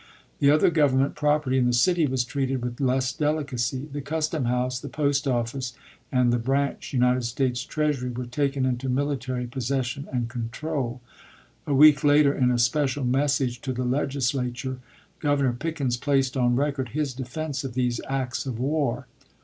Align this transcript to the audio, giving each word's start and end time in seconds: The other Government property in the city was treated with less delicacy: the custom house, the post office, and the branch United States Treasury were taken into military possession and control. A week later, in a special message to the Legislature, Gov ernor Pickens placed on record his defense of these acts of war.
The 0.39 0.49
other 0.49 0.71
Government 0.71 1.13
property 1.13 1.59
in 1.59 1.67
the 1.67 1.73
city 1.73 2.07
was 2.07 2.25
treated 2.25 2.63
with 2.63 2.81
less 2.81 3.13
delicacy: 3.13 3.85
the 3.93 4.01
custom 4.01 4.45
house, 4.45 4.79
the 4.79 4.89
post 4.89 5.27
office, 5.27 5.73
and 6.11 6.33
the 6.33 6.39
branch 6.39 6.91
United 6.91 7.23
States 7.23 7.61
Treasury 7.63 8.09
were 8.09 8.25
taken 8.25 8.65
into 8.65 8.89
military 8.89 9.45
possession 9.45 10.07
and 10.11 10.27
control. 10.27 11.01
A 11.67 11.75
week 11.75 12.03
later, 12.03 12.33
in 12.33 12.49
a 12.49 12.57
special 12.57 13.03
message 13.05 13.61
to 13.61 13.73
the 13.73 13.85
Legislature, 13.85 14.79
Gov 15.21 15.37
ernor 15.41 15.59
Pickens 15.59 15.97
placed 15.97 16.35
on 16.35 16.55
record 16.55 16.89
his 16.97 17.13
defense 17.13 17.63
of 17.63 17.75
these 17.75 18.01
acts 18.09 18.47
of 18.47 18.57
war. 18.57 19.05